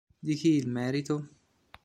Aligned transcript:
Di 0.19 0.33
chi 0.33 0.55
il 0.55 0.67
merito? 0.67 1.15